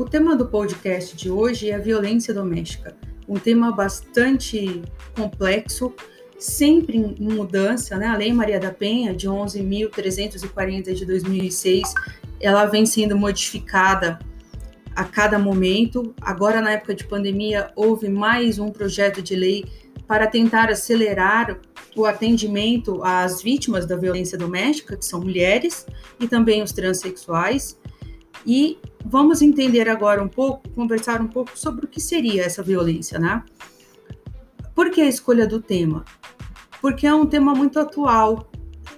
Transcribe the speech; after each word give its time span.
O 0.00 0.06
tema 0.06 0.34
do 0.34 0.46
podcast 0.46 1.14
de 1.14 1.30
hoje 1.30 1.68
é 1.68 1.74
a 1.74 1.78
violência 1.78 2.32
doméstica, 2.32 2.96
um 3.28 3.38
tema 3.38 3.70
bastante 3.70 4.80
complexo, 5.14 5.92
sempre 6.38 6.96
em 6.96 7.28
mudança, 7.28 7.98
né? 7.98 8.06
A 8.06 8.16
Lei 8.16 8.32
Maria 8.32 8.58
da 8.58 8.70
Penha, 8.70 9.12
de 9.12 9.28
11.340 9.28 10.94
de 10.94 11.04
2006, 11.04 11.92
ela 12.40 12.64
vem 12.64 12.86
sendo 12.86 13.14
modificada 13.14 14.18
a 14.96 15.04
cada 15.04 15.38
momento. 15.38 16.14
Agora, 16.22 16.62
na 16.62 16.72
época 16.72 16.94
de 16.94 17.04
pandemia, 17.04 17.70
houve 17.76 18.08
mais 18.08 18.58
um 18.58 18.70
projeto 18.70 19.20
de 19.20 19.36
lei 19.36 19.66
para 20.06 20.26
tentar 20.26 20.70
acelerar 20.70 21.60
o 21.94 22.06
atendimento 22.06 23.04
às 23.04 23.42
vítimas 23.42 23.84
da 23.84 23.96
violência 23.96 24.38
doméstica, 24.38 24.96
que 24.96 25.04
são 25.04 25.20
mulheres, 25.20 25.84
e 26.18 26.26
também 26.26 26.62
os 26.62 26.72
transexuais. 26.72 27.78
E 28.46 28.78
vamos 29.04 29.42
entender 29.42 29.88
agora 29.88 30.22
um 30.22 30.28
pouco, 30.28 30.68
conversar 30.70 31.20
um 31.20 31.26
pouco 31.26 31.58
sobre 31.58 31.84
o 31.84 31.88
que 31.88 32.00
seria 32.00 32.44
essa 32.44 32.62
violência, 32.62 33.18
né? 33.18 33.42
Por 34.74 34.90
que 34.90 35.00
a 35.00 35.08
escolha 35.08 35.46
do 35.46 35.60
tema? 35.60 36.04
Porque 36.80 37.06
é 37.06 37.14
um 37.14 37.26
tema 37.26 37.54
muito 37.54 37.78
atual 37.78 38.50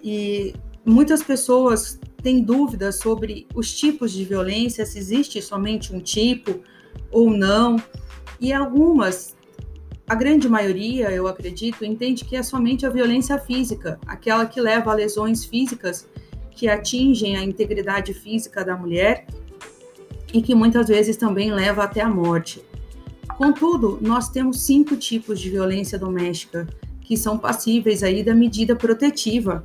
e 0.03 0.55
muitas 0.85 1.23
pessoas 1.23 1.99
têm 2.23 2.41
dúvidas 2.43 2.97
sobre 2.97 3.47
os 3.55 3.73
tipos 3.75 4.13
de 4.13 4.25
violência, 4.25 4.87
se 4.87 4.99
existe 4.99 5.43
somente 5.43 5.95
um 5.95 6.01
tipo 6.01 6.61
ou 7.11 7.31
não. 7.31 7.77
E 8.41 8.53
algumas, 8.53 9.37
a 10.09 10.15
grande 10.15 10.49
maioria, 10.49 11.11
eu 11.11 11.27
acredito, 11.27 11.85
entende 11.85 12.25
que 12.25 12.37
é 12.37 12.43
somente 12.43 12.87
a 12.87 12.91
violência 12.91 13.39
física, 13.39 13.99
aquela 14.07 14.47
que 14.47 14.61
leva 14.61 14.93
a 14.93 14.95
lesões 14.95 15.45
físicas 15.45 16.09
que 16.51 16.69
atingem 16.69 17.37
a 17.37 17.43
integridade 17.43 18.15
física 18.15 18.65
da 18.65 18.77
mulher 18.77 19.27
e 20.33 20.41
que 20.41 20.55
muitas 20.55 20.89
vezes 20.89 21.17
também 21.17 21.53
leva 21.53 21.85
até 21.85 22.01
a 22.01 22.09
morte. 22.09 22.63
Contudo, 23.37 23.99
nós 24.01 24.29
temos 24.29 24.63
cinco 24.63 24.97
tipos 24.97 25.41
de 25.41 25.51
violência 25.51 25.99
doméstica 25.99 26.67
que 27.01 27.17
são 27.17 27.37
passíveis 27.37 28.03
aí 28.03 28.23
da 28.23 28.35
medida 28.35 28.75
protetiva, 28.77 29.63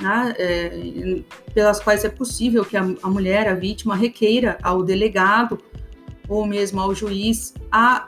né, 0.00 0.34
é, 0.38 1.20
pelas 1.54 1.80
quais 1.80 2.04
é 2.04 2.08
possível 2.08 2.64
que 2.64 2.76
a, 2.76 2.82
a 3.02 3.08
mulher, 3.08 3.48
a 3.48 3.54
vítima, 3.54 3.94
requeira 3.94 4.58
ao 4.62 4.82
delegado 4.82 5.58
ou 6.28 6.46
mesmo 6.46 6.80
ao 6.80 6.94
juiz 6.94 7.54
a 7.70 8.06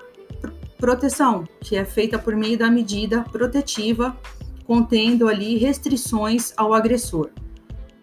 proteção, 0.79 1.45
que 1.61 1.77
é 1.77 1.85
feita 1.85 2.19
por 2.19 2.35
meio 2.35 2.59
da 2.59 2.71
medida 2.71 3.23
protetiva, 3.31 4.17
contendo 4.65 5.29
ali 5.29 5.57
restrições 5.57 6.53
ao 6.57 6.75
agressor. 6.75 7.31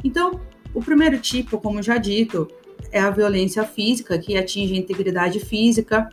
Então, 0.04 0.40
o 0.74 0.82
primeiro 0.82 1.18
tipo, 1.20 1.60
como 1.60 1.82
já 1.82 1.98
dito, 1.98 2.48
é 2.92 3.00
a 3.00 3.10
violência 3.10 3.64
física, 3.64 4.18
que 4.18 4.38
atinge 4.38 4.74
a 4.74 4.78
integridade 4.78 5.40
física, 5.40 6.10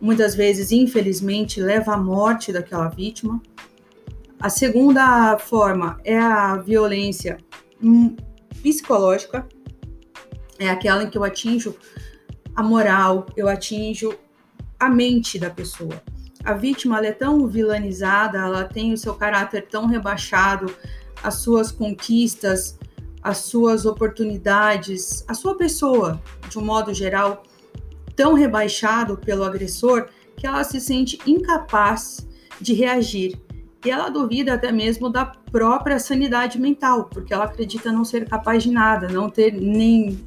muitas 0.00 0.34
vezes, 0.34 0.72
infelizmente, 0.72 1.60
leva 1.60 1.94
à 1.94 1.96
morte 1.96 2.52
daquela 2.52 2.88
vítima. 2.88 3.40
A 4.40 4.48
segunda 4.48 5.36
forma 5.38 5.98
é 6.04 6.18
a 6.18 6.56
violência 6.56 7.38
hum, 7.82 8.16
psicológica, 8.62 9.46
é 10.58 10.68
aquela 10.68 11.02
em 11.02 11.10
que 11.10 11.18
eu 11.18 11.24
atinjo 11.24 11.74
a 12.54 12.62
moral, 12.62 13.26
eu 13.36 13.48
atinjo 13.48 14.16
a 14.78 14.88
mente 14.88 15.38
da 15.38 15.50
pessoa. 15.50 16.02
A 16.44 16.54
vítima 16.54 17.04
é 17.04 17.12
tão 17.12 17.46
vilanizada, 17.46 18.38
ela 18.38 18.64
tem 18.64 18.92
o 18.92 18.98
seu 18.98 19.14
caráter 19.14 19.66
tão 19.68 19.86
rebaixado, 19.86 20.72
as 21.22 21.36
suas 21.36 21.72
conquistas, 21.72 22.77
as 23.28 23.38
suas 23.40 23.84
oportunidades, 23.84 25.22
a 25.28 25.34
sua 25.34 25.54
pessoa, 25.54 26.18
de 26.48 26.58
um 26.58 26.64
modo 26.64 26.94
geral, 26.94 27.42
tão 28.16 28.32
rebaixado 28.32 29.18
pelo 29.18 29.44
agressor 29.44 30.08
que 30.34 30.46
ela 30.46 30.64
se 30.64 30.80
sente 30.80 31.20
incapaz 31.26 32.26
de 32.58 32.72
reagir. 32.72 33.38
E 33.84 33.90
ela 33.90 34.08
duvida 34.08 34.54
até 34.54 34.72
mesmo 34.72 35.10
da 35.10 35.26
própria 35.26 35.98
sanidade 35.98 36.58
mental, 36.58 37.04
porque 37.04 37.34
ela 37.34 37.44
acredita 37.44 37.92
não 37.92 38.02
ser 38.02 38.26
capaz 38.26 38.62
de 38.62 38.70
nada, 38.70 39.08
não 39.08 39.28
ter 39.28 39.52
nem 39.52 40.24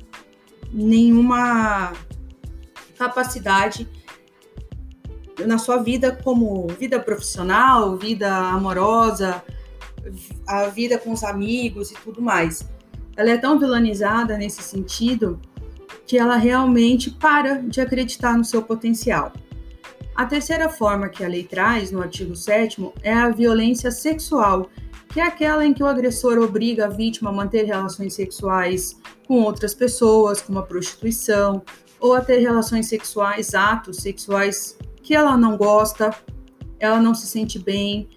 nenhuma 0.72 1.94
capacidade 3.00 3.90
na 5.44 5.58
sua 5.58 5.78
vida 5.78 6.16
como 6.24 6.68
vida 6.68 7.00
profissional, 7.00 7.97
vida 7.97 8.31
amorosa, 8.31 9.44
a 10.47 10.68
vida 10.68 11.00
com 11.00 11.12
os 11.12 11.24
amigos 11.24 11.90
e 11.90 11.96
tudo 11.96 12.22
mais 12.22 12.70
ela 13.16 13.30
é 13.30 13.38
tão 13.38 13.60
vilanizada 13.60 14.38
nesse 14.38 14.62
sentido 14.62 15.40
que 16.06 16.18
ela 16.18 16.36
realmente 16.36 17.12
para 17.12 17.56
de 17.56 17.80
acreditar 17.80 18.38
no 18.38 18.44
seu 18.44 18.62
potencial. 18.62 19.32
A 20.16 20.26
terceira 20.26 20.70
forma 20.70 21.10
que 21.10 21.24
a 21.24 21.28
lei 21.28 21.44
traz 21.44 21.92
no 21.92 22.02
artigo 22.02 22.36
7 22.36 22.92
é 23.02 23.14
a 23.14 23.30
violência 23.30 23.92
sexual, 23.92 24.70
que 25.10 25.20
é 25.20 25.24
aquela 25.24 25.66
em 25.66 25.74
que 25.74 25.84
o 25.84 25.88
agressor 25.88 26.38
obriga 26.38 26.86
a 26.86 26.90
vítima 26.90 27.30
a 27.30 27.34
manter 27.34 27.64
relações 27.64 28.14
sexuais 28.14 29.00
com 29.28 29.42
outras 29.42 29.74
pessoas, 29.74 30.42
como 30.42 30.60
a 30.60 30.64
prostituição, 30.64 31.62
ou 32.00 32.14
a 32.14 32.22
ter 32.22 32.40
relações 32.40 32.88
sexuais, 32.88 33.54
atos 33.54 33.98
sexuais 33.98 34.78
que 35.02 35.16
ela 35.16 35.38
não 35.38 35.56
gosta, 35.56 36.14
ela 36.80 37.00
não 37.00 37.14
se 37.14 37.28
sente 37.28 37.58
bem. 37.60 38.10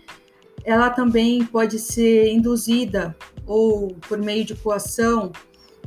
Ela 0.65 0.91
também 0.91 1.45
pode 1.45 1.79
ser 1.79 2.33
induzida 2.33 3.15
ou 3.47 3.95
por 4.09 4.19
meio 4.19 4.45
de 4.45 4.55
coação, 4.55 5.33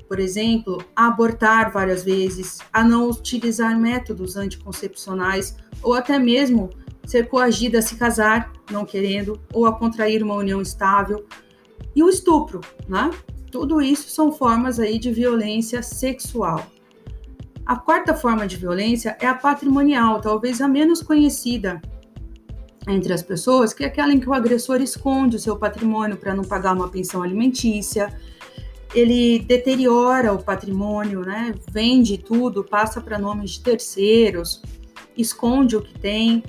por 0.07 0.19
exemplo, 0.19 0.83
a 0.95 1.07
abortar 1.07 1.71
várias 1.71 2.03
vezes, 2.03 2.59
a 2.71 2.83
não 2.83 3.09
utilizar 3.09 3.77
métodos 3.77 4.37
anticoncepcionais 4.37 5.57
ou 5.81 5.93
até 5.93 6.17
mesmo 6.17 6.69
ser 7.05 7.29
coagida 7.29 7.79
a 7.79 7.81
se 7.81 7.95
casar, 7.95 8.51
não 8.71 8.85
querendo, 8.85 9.39
ou 9.53 9.65
a 9.65 9.77
contrair 9.77 10.21
uma 10.23 10.35
união 10.35 10.61
estável. 10.61 11.25
E 11.95 12.03
o 12.03 12.09
estupro, 12.09 12.61
né? 12.87 13.09
Tudo 13.51 13.81
isso 13.81 14.09
são 14.09 14.31
formas 14.31 14.79
aí 14.79 14.99
de 14.99 15.11
violência 15.11 15.81
sexual. 15.81 16.65
A 17.65 17.75
quarta 17.75 18.13
forma 18.13 18.47
de 18.47 18.57
violência 18.57 19.17
é 19.19 19.27
a 19.27 19.33
patrimonial, 19.33 20.21
talvez 20.21 20.61
a 20.61 20.67
menos 20.67 21.01
conhecida, 21.01 21.81
entre 22.87 23.11
as 23.13 23.21
pessoas, 23.21 23.73
que 23.73 23.83
é 23.83 23.87
aquela 23.87 24.13
em 24.13 24.19
que 24.19 24.29
o 24.29 24.33
agressor 24.33 24.81
esconde 24.81 25.35
o 25.35 25.39
seu 25.39 25.57
patrimônio 25.57 26.17
para 26.17 26.33
não 26.33 26.43
pagar 26.43 26.73
uma 26.73 26.89
pensão 26.89 27.21
alimentícia, 27.21 28.13
ele 28.93 29.39
deteriora 29.39 30.33
o 30.33 30.41
patrimônio, 30.41 31.21
né? 31.21 31.53
vende 31.69 32.17
tudo, 32.17 32.63
passa 32.63 33.01
para 33.01 33.19
nomes 33.19 33.51
de 33.51 33.61
terceiros, 33.61 34.61
esconde 35.17 35.75
o 35.75 35.81
que 35.81 35.99
tem, 35.99 36.43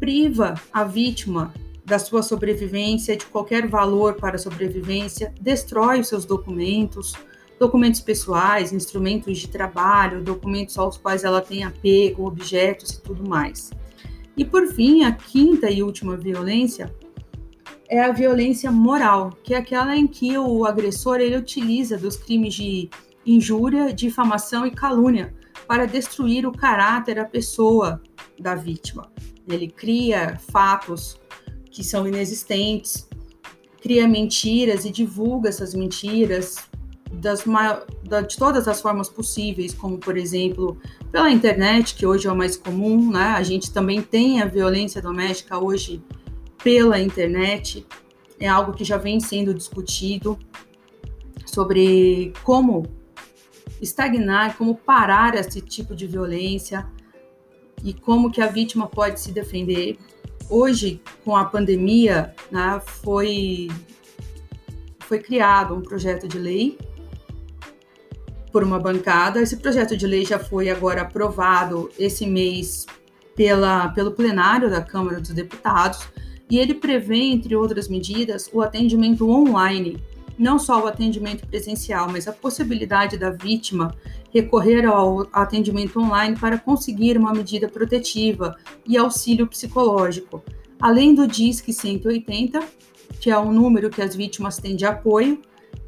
priva 0.00 0.54
a 0.72 0.84
vítima 0.84 1.52
da 1.84 1.98
sua 1.98 2.22
sobrevivência, 2.22 3.16
de 3.16 3.26
qualquer 3.26 3.68
valor 3.68 4.14
para 4.14 4.36
a 4.36 4.38
sobrevivência, 4.38 5.34
destrói 5.38 6.00
os 6.00 6.08
seus 6.08 6.24
documentos, 6.24 7.12
documentos 7.60 8.00
pessoais, 8.00 8.72
instrumentos 8.72 9.38
de 9.38 9.48
trabalho, 9.48 10.22
documentos 10.22 10.78
aos 10.78 10.96
quais 10.96 11.24
ela 11.24 11.42
tem 11.42 11.62
apego, 11.62 12.26
objetos 12.26 12.90
e 12.92 13.02
tudo 13.02 13.28
mais. 13.28 13.70
E 14.36 14.44
por 14.44 14.66
fim, 14.66 15.04
a 15.04 15.12
quinta 15.12 15.70
e 15.70 15.82
última 15.82 16.16
violência 16.16 16.92
é 17.88 18.00
a 18.00 18.12
violência 18.12 18.70
moral, 18.70 19.30
que 19.42 19.54
é 19.54 19.58
aquela 19.58 19.96
em 19.96 20.06
que 20.06 20.36
o 20.36 20.64
agressor 20.64 21.20
ele 21.20 21.36
utiliza 21.36 21.96
dos 21.96 22.16
crimes 22.16 22.54
de 22.54 22.88
injúria, 23.24 23.92
difamação 23.92 24.66
e 24.66 24.70
calúnia 24.70 25.34
para 25.66 25.86
destruir 25.86 26.46
o 26.46 26.52
caráter, 26.52 27.18
a 27.18 27.24
pessoa 27.24 28.02
da 28.38 28.54
vítima. 28.54 29.10
Ele 29.48 29.68
cria 29.68 30.38
fatos 30.50 31.20
que 31.70 31.84
são 31.84 32.06
inexistentes, 32.06 33.08
cria 33.80 34.08
mentiras 34.08 34.84
e 34.84 34.90
divulga 34.90 35.48
essas 35.48 35.74
mentiras, 35.74 36.56
das, 37.14 37.44
de 38.28 38.36
todas 38.36 38.68
as 38.68 38.80
formas 38.80 39.08
possíveis, 39.08 39.72
como 39.74 39.98
por 39.98 40.16
exemplo 40.16 40.76
pela 41.10 41.30
internet, 41.30 41.94
que 41.94 42.06
hoje 42.06 42.26
é 42.26 42.32
o 42.32 42.36
mais 42.36 42.56
comum, 42.56 43.10
né? 43.10 43.34
A 43.36 43.42
gente 43.42 43.72
também 43.72 44.02
tem 44.02 44.42
a 44.42 44.46
violência 44.46 45.00
doméstica 45.00 45.58
hoje 45.58 46.02
pela 46.62 46.98
internet, 46.98 47.86
é 48.38 48.48
algo 48.48 48.72
que 48.72 48.84
já 48.84 48.96
vem 48.96 49.20
sendo 49.20 49.54
discutido 49.54 50.38
sobre 51.46 52.32
como 52.42 52.84
estagnar, 53.80 54.56
como 54.56 54.74
parar 54.74 55.34
esse 55.34 55.60
tipo 55.60 55.94
de 55.94 56.06
violência 56.06 56.86
e 57.82 57.92
como 57.92 58.30
que 58.30 58.40
a 58.40 58.46
vítima 58.46 58.86
pode 58.86 59.20
se 59.20 59.30
defender. 59.30 59.98
Hoje, 60.48 61.00
com 61.24 61.36
a 61.36 61.44
pandemia, 61.44 62.34
né, 62.50 62.80
foi 62.84 63.68
foi 65.00 65.18
criado 65.18 65.74
um 65.74 65.82
projeto 65.82 66.26
de 66.26 66.38
lei 66.38 66.78
por 68.54 68.62
uma 68.62 68.78
bancada. 68.78 69.42
Esse 69.42 69.56
projeto 69.56 69.96
de 69.96 70.06
lei 70.06 70.24
já 70.24 70.38
foi 70.38 70.70
agora 70.70 71.02
aprovado 71.02 71.90
esse 71.98 72.24
mês 72.24 72.86
pela, 73.34 73.88
pelo 73.88 74.12
plenário 74.12 74.70
da 74.70 74.80
Câmara 74.80 75.20
dos 75.20 75.30
Deputados 75.30 76.06
e 76.48 76.56
ele 76.56 76.72
prevê, 76.72 77.16
entre 77.16 77.56
outras 77.56 77.88
medidas, 77.88 78.48
o 78.52 78.62
atendimento 78.62 79.28
online 79.28 80.00
não 80.38 80.56
só 80.56 80.84
o 80.84 80.86
atendimento 80.86 81.44
presencial, 81.48 82.08
mas 82.08 82.28
a 82.28 82.32
possibilidade 82.32 83.16
da 83.18 83.30
vítima 83.30 83.92
recorrer 84.32 84.84
ao 84.84 85.26
atendimento 85.32 85.98
online 85.98 86.36
para 86.38 86.56
conseguir 86.56 87.18
uma 87.18 87.32
medida 87.32 87.68
protetiva 87.68 88.56
e 88.86 88.96
auxílio 88.96 89.48
psicológico, 89.48 90.44
além 90.80 91.12
do 91.12 91.26
DISC 91.26 91.72
180, 91.72 92.60
que 93.20 93.30
é 93.30 93.38
um 93.38 93.52
número 93.52 93.90
que 93.90 94.02
as 94.02 94.14
vítimas 94.14 94.58
têm 94.58 94.76
de 94.76 94.84
apoio, 94.84 95.40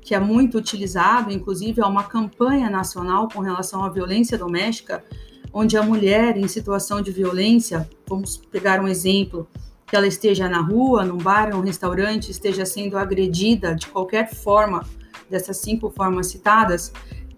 que 0.06 0.14
é 0.14 0.20
muito 0.20 0.56
utilizado, 0.56 1.32
inclusive 1.32 1.80
é 1.80 1.84
uma 1.84 2.04
campanha 2.04 2.70
nacional 2.70 3.28
com 3.28 3.40
relação 3.40 3.82
à 3.82 3.88
violência 3.88 4.38
doméstica, 4.38 5.04
onde 5.52 5.76
a 5.76 5.82
mulher 5.82 6.36
em 6.36 6.46
situação 6.46 7.02
de 7.02 7.10
violência, 7.10 7.90
vamos 8.06 8.36
pegar 8.36 8.80
um 8.80 8.86
exemplo, 8.86 9.48
que 9.84 9.96
ela 9.96 10.06
esteja 10.06 10.48
na 10.48 10.60
rua, 10.60 11.04
num 11.04 11.18
bar, 11.18 11.50
num 11.50 11.60
restaurante, 11.60 12.30
esteja 12.30 12.64
sendo 12.64 12.96
agredida 12.96 13.74
de 13.74 13.88
qualquer 13.88 14.32
forma 14.32 14.86
dessas 15.28 15.56
cinco 15.56 15.90
formas 15.90 16.28
citadas, 16.28 16.92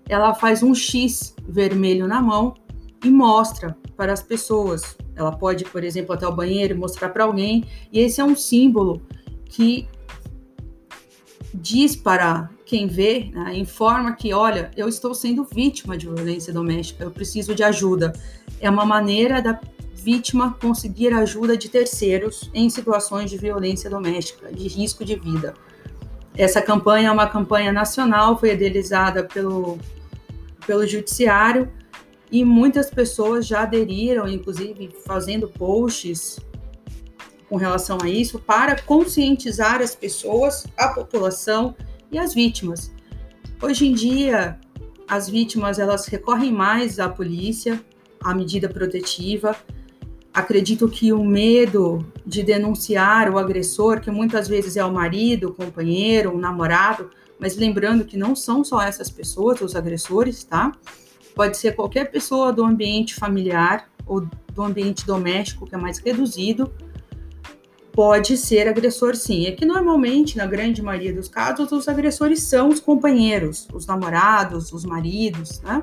ela 0.06 0.34
faz 0.34 0.62
um 0.62 0.74
X 0.74 1.34
vermelho 1.48 2.06
na 2.06 2.20
mão 2.20 2.52
e 3.02 3.08
mostra 3.08 3.74
para 3.96 4.12
as 4.12 4.22
pessoas. 4.22 4.94
Ela 5.16 5.32
pode, 5.32 5.64
por 5.64 5.82
exemplo, 5.82 6.14
até 6.14 6.28
o 6.28 6.36
banheiro 6.36 6.76
mostrar 6.76 7.08
para 7.08 7.24
alguém, 7.24 7.64
e 7.90 7.98
esse 7.98 8.20
é 8.20 8.24
um 8.24 8.36
símbolo 8.36 9.00
que 9.46 9.88
diz 11.54 11.96
para 11.96 12.50
quem 12.64 12.86
vê, 12.86 13.30
né, 13.32 13.56
informa 13.56 14.14
que, 14.14 14.32
olha, 14.32 14.70
eu 14.76 14.88
estou 14.88 15.14
sendo 15.14 15.44
vítima 15.44 15.96
de 15.96 16.06
violência 16.06 16.52
doméstica, 16.52 17.04
eu 17.04 17.10
preciso 17.10 17.54
de 17.54 17.62
ajuda. 17.62 18.12
É 18.60 18.68
uma 18.68 18.84
maneira 18.84 19.40
da 19.40 19.58
vítima 19.94 20.56
conseguir 20.60 21.12
ajuda 21.12 21.56
de 21.56 21.68
terceiros 21.68 22.50
em 22.54 22.68
situações 22.68 23.30
de 23.30 23.38
violência 23.38 23.88
doméstica, 23.88 24.52
de 24.52 24.68
risco 24.68 25.04
de 25.04 25.16
vida. 25.16 25.54
Essa 26.36 26.62
campanha 26.62 27.08
é 27.08 27.12
uma 27.12 27.26
campanha 27.26 27.72
nacional, 27.72 28.38
foi 28.38 28.52
idealizada 28.52 29.24
pelo, 29.24 29.78
pelo 30.66 30.86
Judiciário 30.86 31.68
e 32.30 32.44
muitas 32.44 32.90
pessoas 32.90 33.46
já 33.46 33.62
aderiram, 33.62 34.28
inclusive 34.28 34.90
fazendo 35.04 35.48
posts 35.48 36.38
com 37.48 37.56
relação 37.56 37.98
a 38.02 38.08
isso, 38.08 38.38
para 38.38 38.80
conscientizar 38.82 39.80
as 39.80 39.94
pessoas, 39.94 40.66
a 40.76 40.88
população 40.88 41.74
e 42.12 42.18
as 42.18 42.34
vítimas. 42.34 42.92
Hoje 43.60 43.86
em 43.86 43.94
dia, 43.94 44.58
as 45.08 45.28
vítimas 45.28 45.78
elas 45.78 46.06
recorrem 46.06 46.52
mais 46.52 47.00
à 47.00 47.08
polícia, 47.08 47.82
à 48.20 48.34
medida 48.34 48.68
protetiva, 48.68 49.56
acredito 50.32 50.88
que 50.88 51.12
o 51.12 51.24
medo 51.24 52.06
de 52.24 52.42
denunciar 52.42 53.32
o 53.32 53.38
agressor, 53.38 54.00
que 54.00 54.10
muitas 54.10 54.46
vezes 54.46 54.76
é 54.76 54.84
o 54.84 54.92
marido, 54.92 55.48
o 55.48 55.54
companheiro, 55.54 56.34
o 56.34 56.38
namorado, 56.38 57.10
mas 57.38 57.56
lembrando 57.56 58.04
que 58.04 58.16
não 58.16 58.36
são 58.36 58.62
só 58.62 58.82
essas 58.82 59.10
pessoas 59.10 59.60
os 59.60 59.74
agressores, 59.74 60.44
tá? 60.44 60.72
Pode 61.34 61.56
ser 61.56 61.74
qualquer 61.74 62.10
pessoa 62.10 62.52
do 62.52 62.64
ambiente 62.64 63.14
familiar 63.14 63.88
ou 64.06 64.28
do 64.52 64.62
ambiente 64.62 65.06
doméstico 65.06 65.66
que 65.66 65.74
é 65.74 65.78
mais 65.78 65.98
reduzido, 65.98 66.72
pode 67.98 68.36
ser 68.36 68.68
agressor 68.68 69.16
sim. 69.16 69.46
É 69.46 69.50
que 69.50 69.66
normalmente, 69.66 70.36
na 70.36 70.46
grande 70.46 70.80
maioria 70.80 71.12
dos 71.12 71.28
casos, 71.28 71.72
os 71.72 71.88
agressores 71.88 72.44
são 72.44 72.68
os 72.68 72.78
companheiros, 72.78 73.66
os 73.74 73.86
namorados, 73.86 74.72
os 74.72 74.84
maridos, 74.84 75.60
né? 75.62 75.80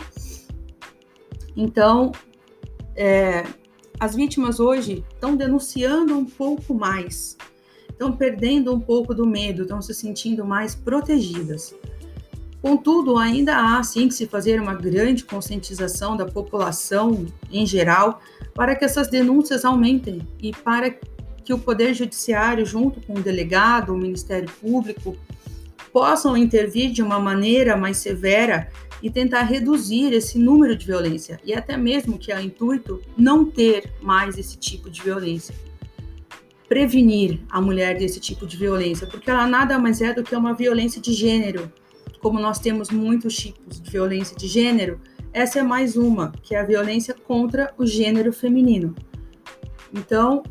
Então, 1.57 2.13
é, 2.95 3.43
as 3.99 4.15
vítimas 4.15 4.61
hoje 4.61 5.03
estão 5.13 5.35
denunciando 5.35 6.17
um 6.17 6.23
pouco 6.23 6.73
mais, 6.73 7.35
estão 7.89 8.13
perdendo 8.13 8.73
um 8.73 8.79
pouco 8.79 9.13
do 9.13 9.27
medo, 9.27 9.63
estão 9.63 9.81
se 9.81 9.93
sentindo 9.93 10.45
mais 10.45 10.73
protegidas. 10.73 11.75
Contudo, 12.61 13.17
ainda 13.17 13.57
há 13.57 13.83
sim 13.83 14.07
que 14.07 14.13
se 14.13 14.25
fazer 14.25 14.61
uma 14.61 14.73
grande 14.73 15.25
conscientização 15.25 16.15
da 16.15 16.25
população 16.25 17.25
em 17.51 17.65
geral 17.65 18.21
para 18.53 18.73
que 18.73 18.85
essas 18.85 19.09
denúncias 19.09 19.65
aumentem 19.65 20.25
e 20.41 20.53
para 20.53 20.97
que 21.45 21.53
o 21.53 21.59
Poder 21.59 21.93
Judiciário, 21.93 22.65
junto 22.65 22.99
com 22.99 23.13
o 23.13 23.21
delegado, 23.21 23.93
o 23.93 23.97
Ministério 23.97 24.49
Público, 24.59 25.15
possam 25.93 26.35
intervir 26.35 26.91
de 26.91 27.03
uma 27.03 27.19
maneira 27.19 27.77
mais 27.77 27.97
severa 27.97 28.67
e 29.01 29.09
tentar 29.09 29.43
reduzir 29.43 30.11
esse 30.11 30.39
número 30.39 30.75
de 30.75 30.85
violência 30.85 31.39
e 31.45 31.53
até 31.53 31.77
mesmo 31.77 32.17
que 32.17 32.31
é 32.31 32.41
intuito 32.41 32.99
não 33.15 33.45
ter 33.45 33.93
mais 34.01 34.37
esse 34.37 34.57
tipo 34.57 34.89
de 34.89 35.01
violência. 35.03 35.53
Prevenir 36.67 37.39
a 37.49 37.61
mulher 37.61 37.95
desse 37.97 38.19
tipo 38.19 38.47
de 38.47 38.57
violência, 38.57 39.05
porque 39.05 39.29
ela 39.29 39.45
nada 39.45 39.77
mais 39.77 40.01
é 40.01 40.11
do 40.11 40.23
que 40.23 40.35
uma 40.35 40.53
violência 40.53 40.99
de 40.99 41.13
gênero. 41.13 41.71
Como 42.19 42.39
nós 42.39 42.57
temos 42.57 42.89
muitos 42.89 43.35
tipos 43.35 43.79
de 43.79 43.89
violência 43.91 44.35
de 44.35 44.47
gênero, 44.47 44.99
essa 45.31 45.59
é 45.59 45.63
mais 45.63 45.95
uma, 45.95 46.31
que 46.41 46.55
é 46.55 46.59
a 46.59 46.65
violência 46.65 47.13
contra 47.13 47.71
o 47.77 47.85
gênero 47.85 48.33
feminino. 48.33 48.95
Então, 49.93 50.41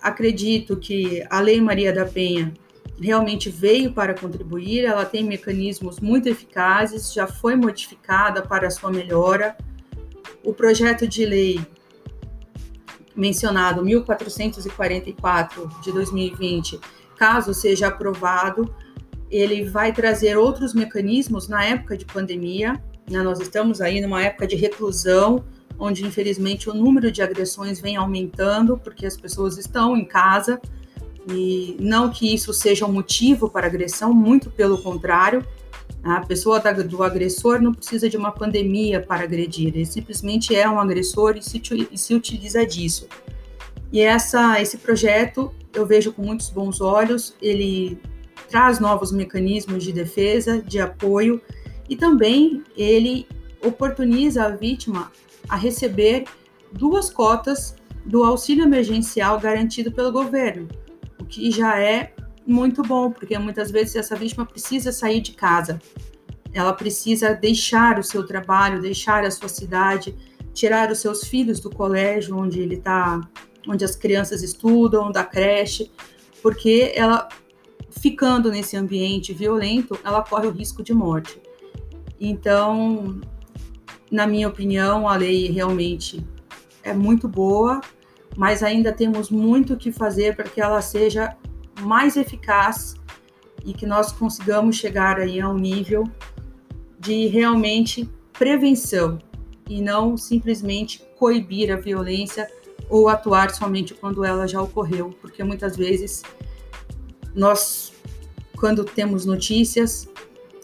acredito 0.00 0.76
que 0.76 1.24
a 1.28 1.40
Lei 1.40 1.60
Maria 1.60 1.92
da 1.92 2.04
Penha 2.04 2.52
realmente 3.00 3.48
veio 3.48 3.92
para 3.92 4.14
contribuir, 4.14 4.84
ela 4.84 5.04
tem 5.04 5.24
mecanismos 5.24 6.00
muito 6.00 6.28
eficazes, 6.28 7.12
já 7.12 7.26
foi 7.26 7.56
modificada 7.56 8.42
para 8.42 8.70
sua 8.70 8.90
melhora. 8.90 9.56
O 10.44 10.52
projeto 10.52 11.06
de 11.06 11.24
lei 11.24 11.60
mencionado 13.16 13.84
1444 13.84 15.68
de 15.82 15.92
2020, 15.92 16.78
caso 17.16 17.52
seja 17.52 17.88
aprovado, 17.88 18.74
ele 19.30 19.64
vai 19.64 19.92
trazer 19.92 20.36
outros 20.36 20.74
mecanismos 20.74 21.48
na 21.48 21.64
época 21.64 21.96
de 21.96 22.04
pandemia. 22.04 22.82
Né? 23.10 23.22
Nós 23.22 23.40
estamos 23.40 23.80
aí 23.80 24.00
numa 24.00 24.22
época 24.22 24.46
de 24.46 24.56
reclusão, 24.56 25.44
onde 25.80 26.06
infelizmente 26.06 26.68
o 26.68 26.74
número 26.74 27.10
de 27.10 27.22
agressões 27.22 27.80
vem 27.80 27.96
aumentando 27.96 28.76
porque 28.76 29.06
as 29.06 29.16
pessoas 29.16 29.56
estão 29.56 29.96
em 29.96 30.04
casa 30.04 30.60
e 31.28 31.76
não 31.80 32.10
que 32.10 32.32
isso 32.32 32.52
seja 32.52 32.84
um 32.84 32.92
motivo 32.92 33.48
para 33.48 33.66
agressão, 33.66 34.12
muito 34.12 34.50
pelo 34.50 34.80
contrário. 34.82 35.44
A 36.02 36.20
pessoa 36.20 36.60
do 36.60 37.02
agressor 37.02 37.60
não 37.60 37.74
precisa 37.74 38.08
de 38.08 38.16
uma 38.16 38.30
pandemia 38.30 39.00
para 39.00 39.24
agredir, 39.24 39.68
ele 39.68 39.84
simplesmente 39.84 40.54
é 40.54 40.68
um 40.68 40.78
agressor 40.78 41.36
e 41.36 41.42
se, 41.42 41.60
e 41.90 41.98
se 41.98 42.14
utiliza 42.14 42.64
disso. 42.64 43.06
E 43.92 44.00
essa, 44.00 44.60
esse 44.60 44.78
projeto 44.78 45.52
eu 45.74 45.86
vejo 45.86 46.12
com 46.12 46.22
muitos 46.22 46.50
bons 46.50 46.80
olhos, 46.80 47.34
ele 47.40 47.98
traz 48.48 48.80
novos 48.80 49.12
mecanismos 49.12 49.84
de 49.84 49.92
defesa, 49.92 50.60
de 50.60 50.80
apoio 50.80 51.40
e 51.88 51.96
também 51.96 52.64
ele 52.76 53.26
oportuniza 53.62 54.44
a 54.44 54.48
vítima 54.48 55.12
a 55.50 55.56
receber 55.56 56.24
duas 56.72 57.10
cotas 57.10 57.74
do 58.06 58.24
auxílio 58.24 58.64
emergencial 58.64 59.38
garantido 59.38 59.92
pelo 59.92 60.10
governo 60.10 60.68
o 61.20 61.24
que 61.24 61.50
já 61.50 61.78
é 61.78 62.12
muito 62.46 62.82
bom, 62.82 63.10
porque 63.10 63.38
muitas 63.38 63.70
vezes 63.70 63.94
essa 63.94 64.16
vítima 64.16 64.46
precisa 64.46 64.90
sair 64.90 65.20
de 65.20 65.32
casa, 65.32 65.80
ela 66.52 66.72
precisa 66.72 67.34
deixar 67.34 67.98
o 67.98 68.02
seu 68.02 68.26
trabalho, 68.26 68.80
deixar 68.80 69.24
a 69.24 69.30
sua 69.30 69.48
cidade, 69.48 70.16
tirar 70.52 70.90
os 70.90 70.98
seus 70.98 71.24
filhos 71.24 71.60
do 71.60 71.70
colégio 71.70 72.36
onde 72.36 72.60
ele 72.60 72.76
está, 72.76 73.20
onde 73.68 73.84
as 73.84 73.94
crianças 73.94 74.42
estudam, 74.42 75.12
da 75.12 75.22
creche, 75.22 75.92
porque 76.42 76.92
ela 76.96 77.28
ficando 77.90 78.50
nesse 78.50 78.76
ambiente 78.76 79.32
violento, 79.32 79.98
ela 80.02 80.22
corre 80.22 80.46
o 80.46 80.50
risco 80.50 80.82
de 80.82 80.94
morte. 80.94 81.40
Então, 82.18 83.20
na 84.10 84.26
minha 84.26 84.48
opinião, 84.48 85.08
a 85.08 85.16
lei 85.16 85.50
realmente 85.50 86.26
é 86.82 86.92
muito 86.92 87.28
boa, 87.28 87.80
mas 88.36 88.62
ainda 88.62 88.92
temos 88.92 89.30
muito 89.30 89.76
que 89.76 89.92
fazer 89.92 90.34
para 90.34 90.48
que 90.48 90.60
ela 90.60 90.80
seja 90.82 91.36
mais 91.80 92.16
eficaz 92.16 92.94
e 93.64 93.72
que 93.72 93.86
nós 93.86 94.12
consigamos 94.12 94.76
chegar 94.76 95.18
aí 95.18 95.40
a 95.40 95.48
um 95.48 95.56
nível 95.56 96.04
de 96.98 97.26
realmente 97.26 98.08
prevenção 98.32 99.18
e 99.68 99.80
não 99.80 100.16
simplesmente 100.16 101.02
coibir 101.18 101.72
a 101.72 101.76
violência 101.76 102.50
ou 102.88 103.08
atuar 103.08 103.54
somente 103.54 103.94
quando 103.94 104.24
ela 104.24 104.46
já 104.46 104.60
ocorreu, 104.60 105.14
porque 105.20 105.44
muitas 105.44 105.76
vezes 105.76 106.22
nós, 107.34 107.92
quando 108.56 108.84
temos 108.84 109.24
notícias, 109.24 110.08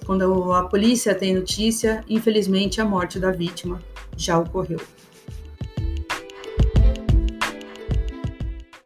quando 0.06 0.52
a 0.52 0.62
polícia 0.62 1.14
tem 1.14 1.34
notícia, 1.34 2.04
infelizmente 2.08 2.80
a 2.80 2.84
morte 2.84 3.18
da 3.18 3.32
vítima 3.32 3.82
já 4.16 4.38
ocorreu. 4.38 4.80